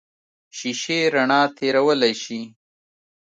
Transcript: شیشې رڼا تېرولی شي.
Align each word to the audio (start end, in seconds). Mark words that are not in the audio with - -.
شیشې 0.57 0.99
رڼا 1.13 1.41
تېرولی 1.57 2.13
شي. 2.23 2.41